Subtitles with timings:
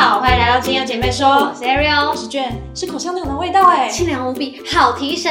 [0.00, 5.30] 好，欢迎来到金优姐妹说，我是 Ariel，我是卷，是口香糖的味道哎，清凉无比，好提神。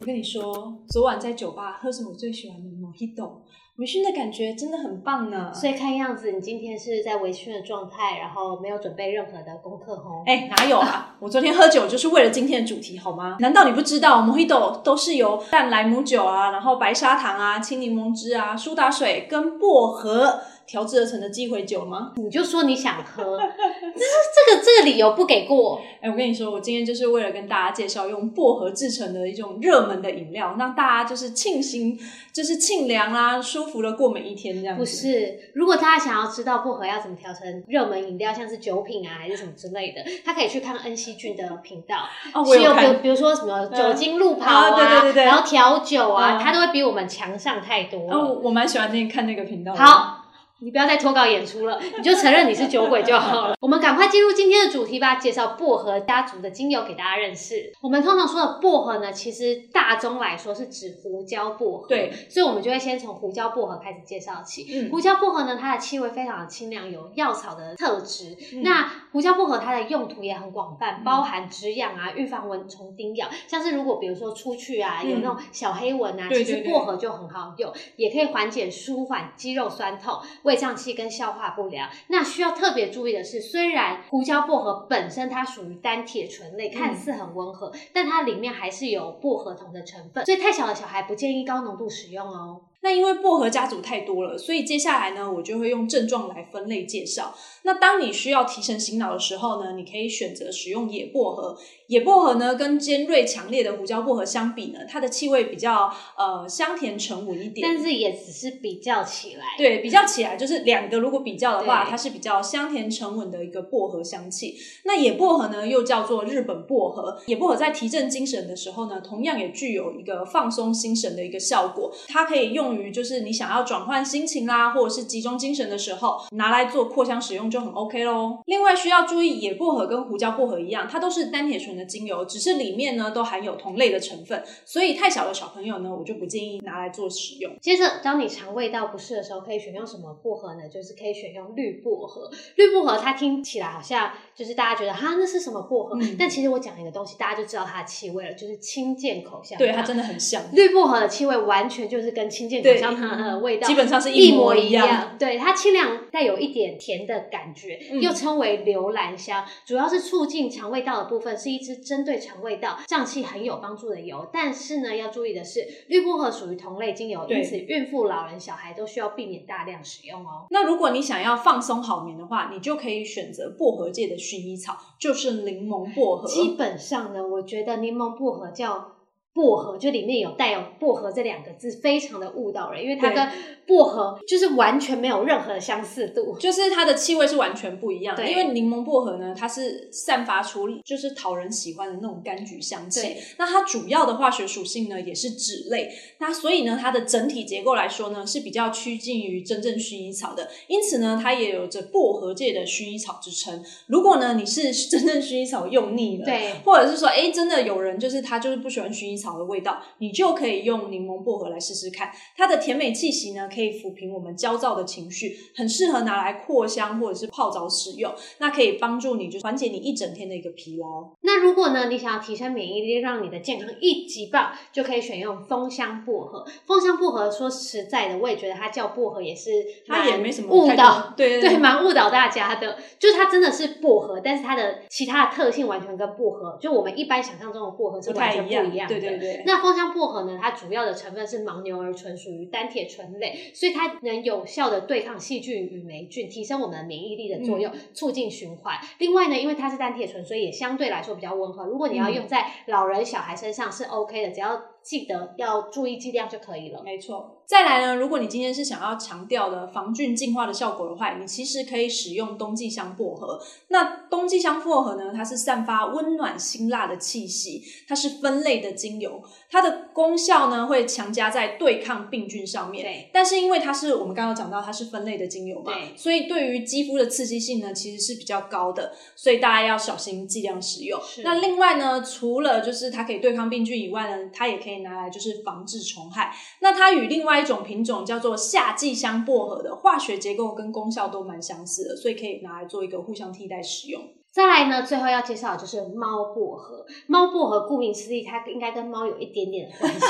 [0.00, 3.38] 我跟你说，昨晚在酒吧喝着我最喜欢的 Mojito，
[3.78, 5.50] 微醺的感觉真的很棒呢。
[5.50, 10.22] 所以看样子你今天是在微醺的状态，然后没有准备任何的功课哦。
[10.26, 11.16] 哎，哪有啊？
[11.18, 13.38] 我昨天喝酒就是为了今天的主题，好吗？
[13.40, 20.42] 难道你不知道 Mojito 都是由淡莱姆酒啊，然后白砂糖啊、青柠檬汁啊、苏打水跟薄荷。
[20.66, 22.12] 调制而成的鸡尾酒吗？
[22.16, 25.80] 你就说你想喝， 这是这个这个理由不给过。
[26.00, 31.98] 哎，我跟你说，我今天就是为了跟大家介绍用薄荷制成的一种热门的饮料，让大家就是庆幸，
[32.32, 34.80] 就是清凉啦，舒服的过每一天这样子。
[34.80, 41.96] 不是，如果大家想要知道薄荷要怎么调成热门饮料，像是酒品啊还是什么之类的，他可以去看恩熙俊的频道。
[42.34, 48.10] 哦，我有比比如说什么酒精路跑啊，对对对对，然后调酒啊，他都会比我们强上太多。
[48.10, 49.74] 哦，我蛮喜欢那看那个频道。
[49.74, 50.15] 好。
[50.58, 53.54] 你不要再脱稿演出了，你就承认你是酒鬼就好了。
[53.60, 57.70] 我们赶快进入今天的主题吧，介绍薄荷家族的精油给大家认识。
[57.82, 64.66] 我们通常说的薄荷呢，其实大宗来说是指胡椒薄荷，对，所以我们就会先从胡椒薄荷开始介绍起。
[64.70, 68.34] 嗯，胡椒薄荷呢，它的气味非常的清凉，有药草的特质。
[68.62, 80.18] 那胡椒薄荷它的用途也很广泛，包含止痒啊、预防蚊虫叮咬，像是如果比如说出去啊有那种小黑蚊啊，其实薄荷就很好用，也可以缓解舒缓肌肉酸痛。
[80.46, 92.60] 胃胀气跟消化不良，那需要特别注意的是，虽然胡椒薄荷本身它属于单铁醇类，看似很温和，但它里面还是有薄荷酮的成分，所以太小的小孩不建议高浓度使用哦。
[92.82, 97.34] 那因为薄荷家族太多了，所以接下来呢，我就会用症状来分类介绍。
[97.62, 101.56] 那当你需要提神醒脑的时候呢，你可以选择使用野薄荷。
[101.88, 107.66] 野薄荷呢，跟尖锐强烈的胡椒薄荷相比呢，它的气味比较呃香甜沉稳一点。
[107.66, 114.56] 但是也只是比较起来，对，比较起来就是两个如果比较的话，它是比较香甜沉稳的一个薄荷香气。
[114.84, 117.16] 那野薄荷呢，又叫做日本薄荷。
[117.26, 121.92] 野薄荷在提振精神的时候呢，同样也具有一个放松心神的一个效果。
[122.08, 128.38] 它可以用于就是你想要转换心情啦，或者是集中精神的时候，拿来做扩香使用就很 OK 喽。
[128.46, 137.52] 另外需要注意，野薄荷跟胡椒薄荷一样，它都是单铁醇的精油，只是里面呢都含有同类的成分，所以太小的小朋友呢，我就不建议拿来做使用。
[137.60, 140.68] 接着，当你肠胃道不适的时候，可以选用什么薄荷呢？
[140.68, 142.30] 就是可以选用绿薄荷。
[142.56, 149.58] 绿薄荷它听起来好像就是大家觉得哈那是什么薄荷，但其实我讲一个东西，大家就知道它的气味了，就是清健口香。
[149.58, 153.10] 对，它真的很像绿薄荷的气味，完全就是跟清健口香糖。
[153.10, 155.16] 呃，味道基本上是一模一样。
[155.18, 164.28] 对，它清凉，带有一点甜的感觉，又称为留兰香，主要是促进肠胃道的部分，是一支针对肠胃道胀气很有帮助的油。
[164.32, 170.46] 但是呢，要注意的是，绿薄荷属于同类精油，因此孕妇、老人、小孩都需要避免大量使用哦。
[170.50, 176.28] 那如果你想要放松好眠的话，你就可以选择薄荷界的薰衣草，就是柠檬薄荷。
[176.28, 178.95] 基本上呢，我觉得柠檬薄荷叫。
[179.36, 183.28] 薄荷就里面有带有薄荷这两个字，非常的误导人，因为它跟
[183.66, 188.16] 薄荷就是完全没有任何的相似度，就是它的气味是完全不一样。
[188.26, 193.16] 因为柠檬薄荷呢，它是散发出就是讨人喜欢的那种柑橘香气。
[193.36, 195.90] 那它主要的化学属性呢，也是脂类。
[196.18, 200.48] 那所以呢，它的整体结构来说呢，是比较趋近于真正薰衣草的。
[200.66, 203.62] 因此呢，它也有着薄荷界的薰衣草之称。
[203.86, 209.26] 如果呢，你是真正薰衣草用腻了，对，或者是说，哎，真的有人就是他就是不喜欢薰衣草。
[209.26, 212.12] 草的味道，你就可以用柠檬薄荷来试试看。
[212.36, 218.12] 它的甜美气息呢，可以抚平我们焦躁的情绪，很适合拿来扩香或者是泡澡使用。
[218.38, 221.10] 那可以帮助你就缓解你一整天的一个疲劳。
[221.22, 226.46] 那如果呢，你想要提升免疫力，让你的健康一级棒，就可以选用枫香薄荷。
[226.66, 229.50] 枫香薄荷说实在的，我也觉得它叫薄荷也是
[229.86, 232.76] 它也没什么误导，对对， 蛮误导大家的。
[232.98, 238.86] 就是它真的是薄荷，但是它的其他的特性完全跟薄荷，就我们一般想象中的薄荷是完全不一样。
[238.86, 239.42] 对对对。
[239.46, 240.38] 那枫香薄荷呢？
[240.40, 248.76] 它主要的成分是牦牛儿醇，属于单铁醇类，所以它能有效的对抗细菌与霉菌，提升我们的免疫力的作用，促进循环。
[248.98, 251.66] 另外呢，因为它是单铁醇，所以也相对来说比较温和。
[251.66, 256.82] 如果你要用在老人、小孩身上是 OK 的，只要记得要注意剂量就可以了。
[256.84, 257.32] 没错。
[257.46, 263.40] 再来呢，如果你今天是想要强调的防菌净化的效果的话，你其实可以使用冬季香薄荷。
[263.68, 272.84] 那冬季香薄荷呢，它是散发温暖辛辣的气息，它是分类的精油，它的功效呢会强加在对抗病菌上面。
[272.84, 273.10] 对。
[273.12, 281.00] 但是因为它是我们刚刚讲到它是分类的精油嘛，所以对于肌肤的刺激性呢其实是比较高的，所以大家要小心剂量使用。
[281.24, 286.34] 那另外呢，除了就是它可以对抗病菌以外呢，它也可以以拿来就是防治虫害。
[286.60, 294.02] 那它与另外一种品种叫做夏季香薄荷的化学结构跟功效都蛮相似的，所以可以拿来做一个互相替代使用。
[294.36, 296.84] 再来呢，最后要介绍的就是猫薄荷。
[297.06, 300.06] 猫薄荷顾名思义，它应该跟猫有一点点的关系，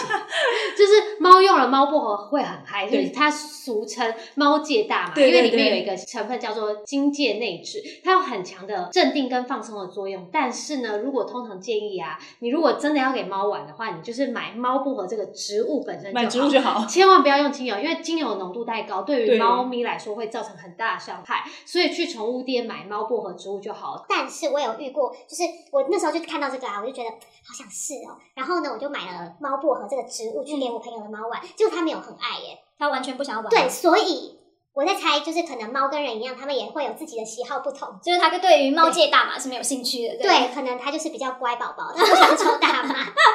[0.76, 10.26] 就是猫用了猫薄荷会很嗨，就是它俗称猫界大嘛，因为里面有一个成分叫做金芥内酯，它有很强的镇定跟放松的作用。
[10.32, 21.44] 但是呢，如果通常建议啊，你如果真的要给猫玩的话，你就是买猫薄荷这个植物本身，买植物就好，千万不要用精油，因为精油浓度太高，对于猫咪来说会造成很大的伤害。
[21.64, 24.04] 所以去宠物店买猫薄荷植物就好了。
[24.18, 28.16] 但是我有遇过，就是我那时候就看到这个啊，我就觉得好想试哦。
[28.34, 33.50] 然后呢，我就买了猫薄荷这个植物去给我朋友的猫玩，结果他没有很爱耶，他完全不想要玩。
[33.50, 34.38] 对，所以
[34.72, 40.16] 我在猜，就是可能猫跟人一样，他们也会有自己的喜好不同，就是他对于猫界大麻是没有兴趣的。
[40.16, 42.94] 对，可能他就是比较乖宝宝，他不想抽大麻。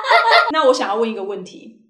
[0.52, 1.81] 那我想要问一个问题。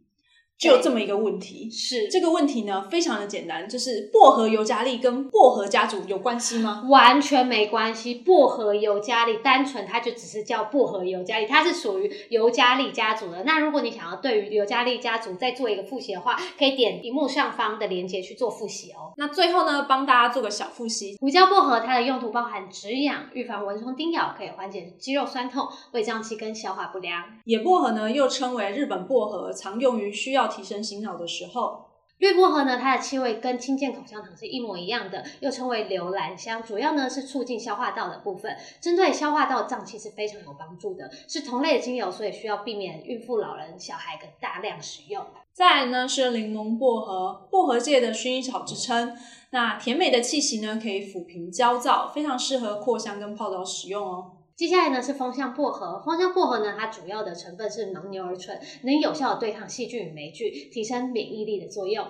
[0.61, 6.83] 就这么一个问题，是这个问题呢，非常的简单，就是薄荷尤加利跟薄荷家族有关系吗？
[6.87, 13.43] 完全没关系，薄荷尤加利单纯它就只是叫薄荷尤加利，它是属于尤加利家族的。
[13.43, 19.13] 那如果你想要对于尤加利家族再做一个复习的话，可以点屏幕上方的链接去做复习哦。
[19.17, 27.23] 那最后呢，帮大家做个小复习，胡椒薄荷它的用途包含止痒、预防蚊虫叮咬，可以缓解肌肉酸痛、胃胀气跟消化不良。
[27.45, 31.27] 野薄荷呢，又称为日本薄荷，常用于需要提升醒脑的。
[31.31, 31.85] 时候，
[32.17, 45.25] 绿薄荷呢，它的气味跟清健口香糖是一模一样的，又称为留兰香，主要呢是促进消化道的部分，针对消化道胀气是非常有帮助的，是同类的精油，所以需要避免孕妇、老人、小孩跟大量使用。
[45.53, 49.17] 再来呢是柠檬薄荷，薄荷界的薰衣草之称，
[49.51, 54.31] 那甜美的气息呢可以抚平焦躁，非常适合扩香跟泡澡使用哦。
[54.55, 62.05] 接下来呢是芳香薄荷，芳香薄荷呢，它主要的成分是牦牛儿醇，能有效的对抗细菌与霉菌，提升免疫力的作用。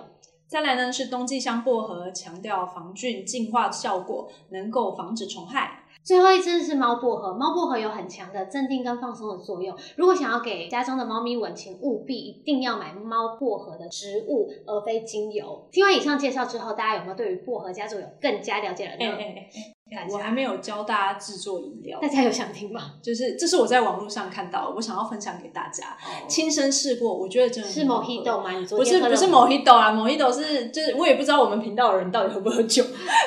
[0.46, 5.78] 再来呢是冬季香薄荷，强调防菌净化效果，能够防止虫害。
[6.02, 9.74] 最后一支是猫薄荷，猫薄荷有很强的镇定跟放松的作用。
[9.96, 15.68] 如果想要给家中的猫咪闻，请务必一定要买猫薄荷的植物，而非精油。
[15.70, 19.16] 听完以上介绍之后，大家有没有对于薄荷家族有更加了解了呢？
[20.10, 22.92] 我还没有教大家制作饮料，大家有想听吗？
[23.02, 25.96] 就是这是我在网络上看到，我想要分享给大家，
[26.28, 28.50] 亲身试过，我觉得真的是 Mojito 吗？
[28.52, 32.84] 你不是不是 Mojito 啊，Mojito 是就是我也不知道我们频道的人到底喝不喝酒，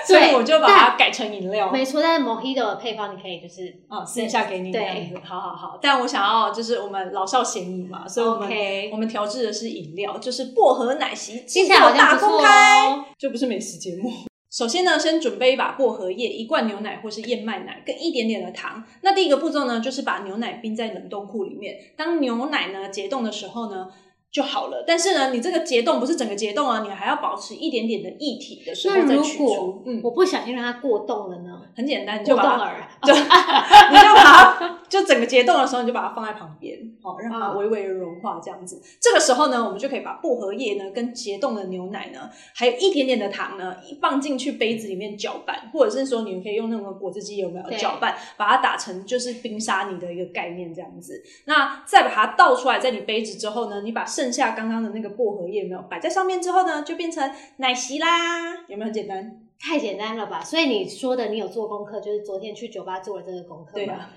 [0.07, 1.71] 所以我就把它改成饮料。
[1.71, 5.79] 没错，但是 Mojito 的配方你可以就是啊私底下给你这样子，好好好。
[5.81, 8.49] 但我想要就是我们老少咸宜嘛，所以我们
[8.91, 14.11] 我们调制的是饮料，就是薄荷奶昔，接下来大公开，就不是美食节目。
[14.55, 18.81] 首先呢，先准备一把薄荷叶、一罐牛奶或是燕麦奶，跟一点点的糖。
[19.01, 21.75] 那第一个步骤呢，就是把牛奶冰在冷冻库里面。
[21.97, 23.87] 当牛奶呢结冻的时候呢。
[24.31, 29.81] 就好了，但是呢，你这个结冻不是整个结冻啊，你还要保持一点点的液体的时候再取出。
[29.85, 31.61] 嗯，我不小心让它过冻了呢？
[31.73, 38.81] 很简单， 你就把它，就你就把它，就整个结冻的时候，你就把它放在旁边，好，让它微微的融化这样子。
[38.99, 51.23] 这个时候呢，我们就可以把薄荷叶呢跟结冻的牛奶呢，还有一点点的糖呢，放进去杯子里面搅拌，或者是说你们可以用那种果汁机有没有搅拌，把它打成就是冰沙泥的一个概念这样子。
[51.45, 59.39] 那再把它倒出来，在你杯子之后呢，你把剩剩下刚刚的那个薄荷叶没有摆在上面之后呢，就变成奶昔啦，有没有很简单？
[59.59, 60.41] 太简单了吧？
[60.43, 63.73] 所以你说的你有做功课，就是昨天去酒吧做了这个功课。
[63.75, 64.09] 对啊，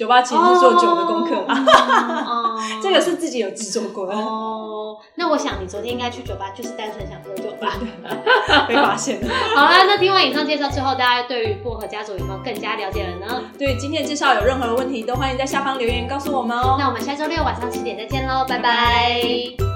[0.00, 4.14] 酒吧其实是做酒的功课嘛， 这个是自己有制作过的。
[4.14, 7.74] 哦，那我想你昨天应该去酒吧，就是单纯想喝酒吧？
[8.66, 9.28] 被发现了。
[9.54, 13.42] 好啦，那听完以上介绍之后，大家对于薄荷家族有没有更加了解了呢？
[13.58, 16.76] 对今天的介绍有任何的问题，都欢迎在下方留言告诉我们哦。
[16.78, 19.69] 那我们下周六晚上七点再见喽，拜拜。